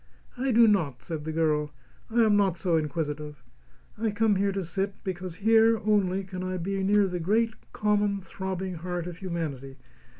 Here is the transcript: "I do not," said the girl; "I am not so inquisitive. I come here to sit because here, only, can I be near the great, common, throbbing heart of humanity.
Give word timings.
"I 0.35 0.51
do 0.51 0.67
not," 0.67 1.03
said 1.03 1.25
the 1.25 1.31
girl; 1.31 1.75
"I 2.09 2.23
am 2.23 2.35
not 2.35 2.57
so 2.57 2.75
inquisitive. 2.75 3.43
I 3.99 4.09
come 4.09 4.35
here 4.37 4.51
to 4.51 4.65
sit 4.65 4.95
because 5.03 5.35
here, 5.35 5.77
only, 5.77 6.23
can 6.23 6.41
I 6.43 6.57
be 6.57 6.81
near 6.81 7.05
the 7.07 7.19
great, 7.19 7.53
common, 7.71 8.19
throbbing 8.19 8.73
heart 8.77 9.05
of 9.05 9.17
humanity. 9.19 9.77